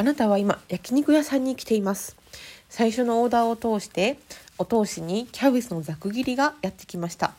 [0.00, 2.16] あなたは今焼肉屋さんに来ています
[2.70, 4.18] 最初のオーダーを通して
[4.56, 7.34] お通しにキャベツのざく切りがやってきました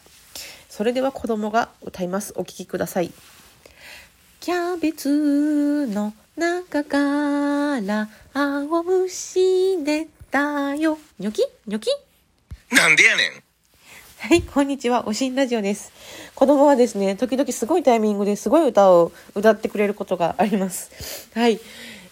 [0.69, 3.11] それでは子供が歌いますお聴きください
[4.41, 11.41] キャベツの中から青虫出たよニョキ？
[11.65, 11.89] ニョキ？
[12.75, 13.25] なんでやねん
[14.19, 15.07] はい、こんにちは。
[15.07, 15.91] おしんラジオです。
[16.35, 21.27] 子供はですね、時々すごいタイミングですごい歌を歌ってくれることがあります。
[21.33, 21.59] はい。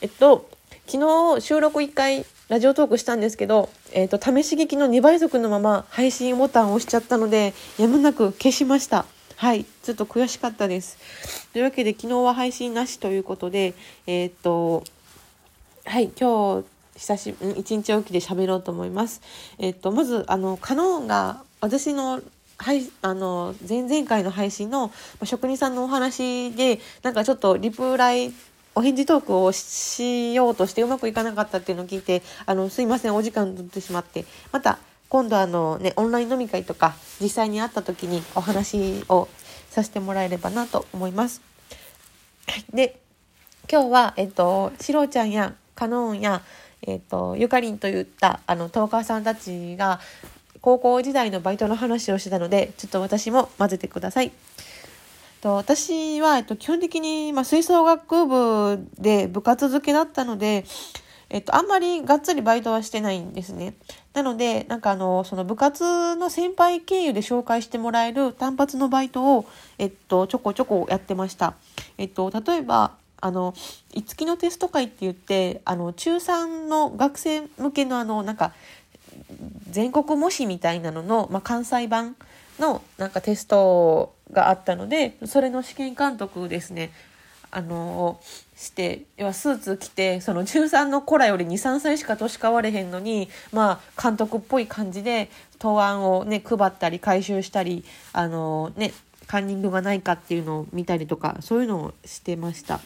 [0.02, 0.50] えっと、
[0.88, 9.06] 昨日収録1回ラジオトークしたんですけど、えっと、試し聞きの2倍速のまま配信ボタンを押しちゃったので、やむなく消しました。
[9.36, 10.98] はい、ちょっと悔しかったです。
[11.52, 13.74] というわけで、昨日は配信なしということで、
[14.08, 14.86] えっと、
[15.84, 19.22] はい、今日、久し、一日おきで喋ろうと思います。
[19.58, 22.22] えっと、まず、あの、カノンが、私の、
[22.58, 24.92] はい、あの、前々回の配信の、
[25.26, 28.34] 職人さんのお話で、なんかちょっとリプライ、
[28.80, 39.28] お返事トークをしようとしてうまくいかなかったっていうのを聞いて、あの、すいません、お時間取ってしまって、また、今度あのね、オンライン飲み会とか、実際に会った時にお話を
[39.70, 41.42] させてもらえればなと思います。
[42.72, 43.02] で、
[43.70, 46.42] 今日は、えっと、しろちゃんやカノンや、
[46.84, 50.00] えっと、ゆかりんといった、あの、トーカーさんたちが、
[50.62, 54.32] 高校時代のバイトの話をしてたので、ちょっと私も混ぜてください。
[55.42, 60.66] と私は、えっと、基本的に、まあ、吹奏楽部で部活付けだったので、
[61.30, 63.76] えっと、あんまりがっつりバイトはしてないんですね。
[64.14, 69.46] なので、なんかあの、その部活の先輩経由で紹介してもらえる単発のバイトを、
[69.78, 71.54] えっと、ちょこちょこやってました。
[71.98, 73.54] えっと、例えば、あの、
[73.94, 78.54] いつきのテスト会って言って、あの、中3の学生向けのあの、なんか、
[79.70, 82.16] 全国模試みたいなのの、まあ、関西版
[82.60, 86.92] のなんかテストがあったのでそれの試験監督ですね
[87.52, 88.20] あの
[88.56, 97.84] して要はスーツ着てその13の子らより23歳しか年変われへんのにまあ監督っぽい感じで答案をね配ったり回収したり
[98.14, 98.94] あのね
[99.26, 102.80] カンニングがないかっていうのを見たりとかそういうのをしてました。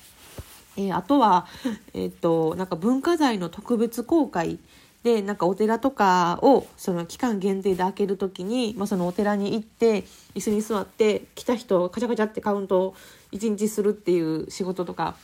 [0.75, 1.45] えーあとは、
[1.93, 4.57] えっとなんか文化財の特別公開
[5.03, 12.95] でなんかお寺とかをその期間限定で開ける時に、まあ、そのお寺に行って椅子に座って来た人をカチャカチャってカウントを
[13.33, 15.15] 1日するっていう仕事とか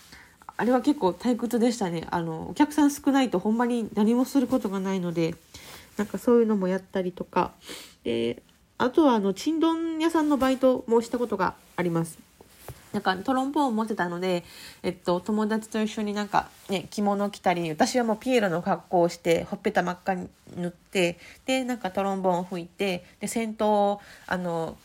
[0.58, 5.36] あれは結構退屈でしたねあのお客さん少ないとほんまに何もすることがないので
[5.96, 7.54] なんかそういうのもやったりとか
[8.04, 8.44] で
[8.78, 12.29] あとはあのちんどん屋さんのバイトもしたことがあります。
[12.94, 14.44] なんかトロンボーンを持ってたので、
[14.84, 24.78] えっと、友達と一緒になんかね、着物着たり、私はもうピエロの格好をして、ほっぺた真っ赤に塗って、で、なんかトロンボーンを吹いて、で、先頭、あの、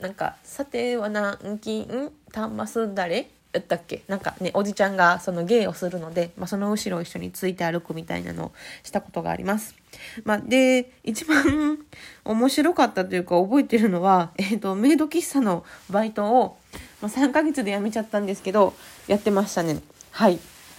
[0.00, 4.02] なんか、さては何金、タンマス誰やったっけ？
[4.08, 9.76] なんかね、おじちゃんがその芸をするので、まあ、その後ろを一緒について歩くみたいなのをしたことがあります。
[10.24, 11.78] まあ、で、一番
[12.24, 16.58] 面白かったというか覚えてるのは、えっ、と、メイド喫茶のバイトを、
[17.04, 18.72] まあ、3ヶ月で辞めちゃったんですけど、
[19.08, 19.78] やってましたね。
[20.10, 20.38] はい。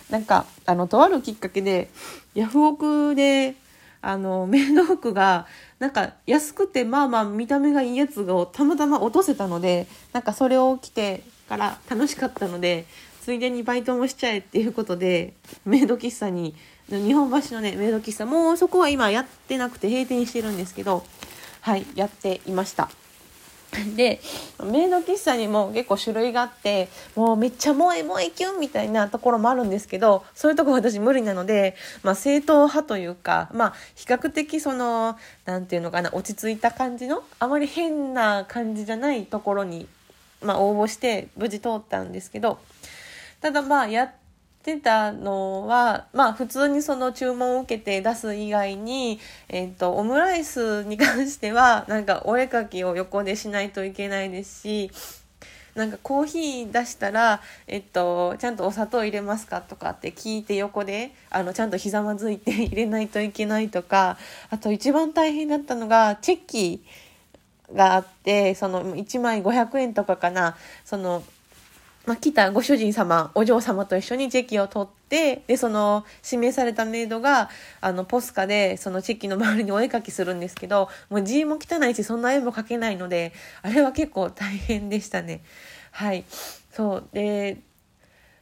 [0.09, 1.91] なんか、あの、とあるきっかけで、
[2.33, 3.53] ヤフオクで、
[4.01, 5.45] あの、メイド服が、
[5.77, 12.85] なんか安くて、まあまあ見た目がいいやつをたまたま落とせたので、なんかそれを着てから楽しかったので、
[13.21, 15.33] ついでにバイトもしちゃえっていうことで、
[15.63, 16.55] メイド喫茶に、
[16.89, 21.05] 日本橋のね、メイド喫茶、もうそこは今やってなくて閉店してるんですけど、
[21.61, 22.89] はい、やっていました。
[23.95, 24.21] で
[24.63, 39.87] メイド喫茶にも結構種類があってもうめっちゃ萌え萌えキュンみたいなところもあるんですけどそういうとこ私無理なので、まあ、正統派というか、まあ、比較的そのなんていうのかな落ち着いた感じのあまり変な感じじゃないところに、
[40.41, 42.59] まあ、応募して無事通ったんですけど
[43.41, 44.11] ただまあや
[44.73, 54.91] ってたのは、まあ普通にその注文を受けて出す以外に、えっ、と、オムライスに関しては、なんかお絵かきを横でしないといけないですし、
[55.75, 64.17] なんかコーヒー出したら、えっと、ちゃんとお砂糖入れますかとかって聞いて横で、あの、ちゃんとひざまずいて入れないといけないとか、
[64.49, 71.23] あと一番大変だったのが、チェッキーがあって、その1枚500円とかかな、その、
[72.05, 77.49] まあ、来たご主人様、お嬢様と一緒にチェキを取って、で、その、指名されたメイドが、
[77.81, 85.41] あの、ポスカで、そのチェキの周りにお絵かきするんですけど、もう字も汚いし、そんな絵も描けないので、あれは結構大変でしたね。
[85.91, 86.25] はい。
[86.71, 87.03] そう。
[87.11, 87.57] で、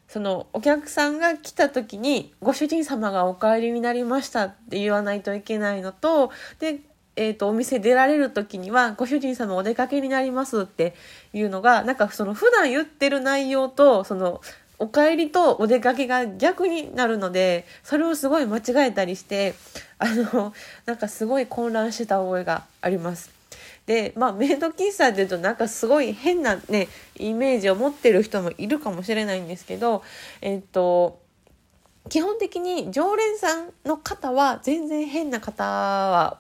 [0.10, 6.82] その、お客さんが来た時に、ご主人様がお帰りになりましたって言わないといけないのと、で、
[7.16, 10.96] えっ、と、お店出られる時には、ご主人様お出かけになりますって
[11.34, 14.42] いうのが、なんかその普段言ってる内容と、その、
[14.80, 19.54] お帰りとお出かけが逆になるのでそれをすごい間違えたりして
[19.98, 20.54] あの
[20.86, 23.32] なんかすごい混乱してた覚えがあります。
[23.86, 30.04] でまあメイド喫茶っていうとなんかすごい変なねイメージを持ってる人もいるかもしれないんですけど
[30.42, 31.20] えっと
[32.10, 36.40] 基本的に常連さんの方は全然変な方は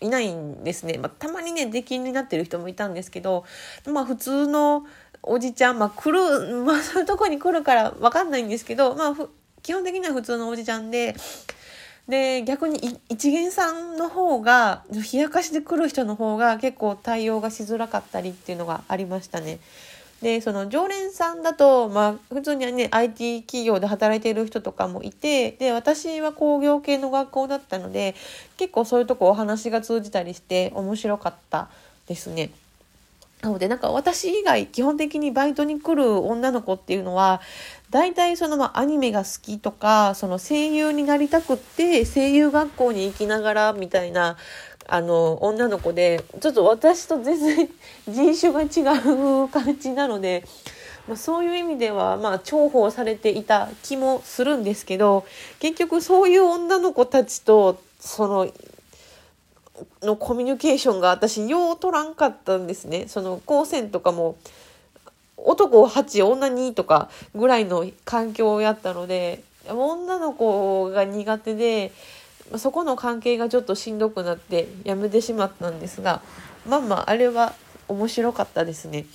[0.00, 0.98] いないんですね。
[0.98, 3.44] まあ、たまにね出禁になってる人もいたんですけど
[3.86, 4.86] まあ普通の
[5.22, 9.28] おじちゃん、まあ来る、 まあそういうとこに来るから分かんないんですけど、まあ
[9.62, 11.14] 基本的には普通のおじちゃんで、
[12.08, 19.58] で、逆に一元さんの方が、冷やかしで来る人の方が結構対応がしづらかったりっていうのがありましたね。
[20.22, 28.14] で、その常連さんだと、まあ普通にはね、IT 企業で働いている人とかもいて、で、私は工業系の学校だったので、
[28.56, 31.68] 結構そういうとこお話が通じたりして面白かった
[32.06, 32.50] ですね。
[33.42, 37.40] なのでなんか私以外基本的にバイトに来る女の子っていうのは
[37.88, 44.36] 大体そのまアニメが好きとかその声優になりたくって声優学校に行きながらみたいな
[44.86, 47.68] あの女の子でちょっと私と全然
[48.34, 50.44] 人種が違う感じなので、
[51.06, 55.24] まあ、そういう意味ではまあ重宝されていた気もするんですけど
[55.60, 58.48] 結局そういう女の子たちとその
[60.02, 63.06] のコミュニケーションが私よう取らんかったんですね。
[63.08, 64.36] その高専とかも
[65.36, 71.92] 男8女2とかぐらいの環境やったので女の子が苦手で
[72.58, 76.22] そこの関係がちょっとしんどくなってやめてしまったんですが
[76.68, 77.54] まあまああれは
[77.88, 79.06] 面白かったですね。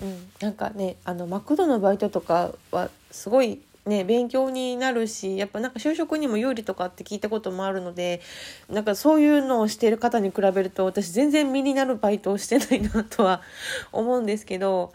[0.00, 8.20] うん、なんかねあのマクドのバイトとかはすごいね、勉強になるしやっぱなんか就職にも有利とかって聞いたこともあるので
[8.68, 13.42] なんかそういうのをしてる方に比べると私全然身になるバイトをしてないなとは
[13.90, 14.92] 思うんですけど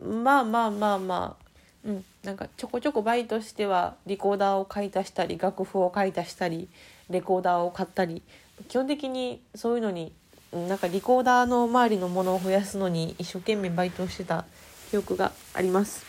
[0.00, 1.45] まあまあまあまあ
[1.86, 6.68] うん、なんかちょこちょこバイトしてはリコーダーを買い足したり楽譜を買い足したり
[7.08, 8.22] レコーダーを買ったり
[8.68, 10.12] 基本的にそういうのに
[10.52, 14.44] なんかリコーダーの周りのものを増やすのに一生懸命バイトをしてた
[14.90, 16.04] 記憶があります。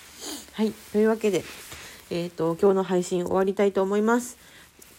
[0.54, 0.72] はい。
[0.92, 1.44] というわけで、
[2.10, 4.38] えっ、ー、と、今日の配信終わりたいと思います。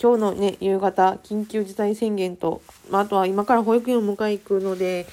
[0.01, 5.07] 今日のね、夕方、緊急事態宣言と、まあ、あとは今から保育園を迎え行くので、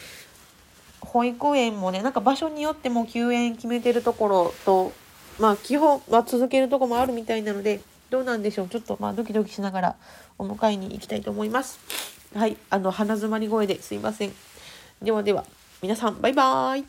[1.02, 4.92] 保育園もね、なんか場所によっても休園決めてるところと、
[5.40, 8.68] まあ、基本は続けるとこもあるみたいなので、どうなんでしょう。
[8.68, 9.96] ちょっと、まあ、ドキドキしながら
[10.38, 11.80] お迎えに行きたいと思います。
[12.36, 12.58] はい。
[12.70, 14.34] あの、鼻づまり声ですいません。
[15.02, 15.46] ではでは、
[15.82, 16.84] 皆さん、バイバーイ。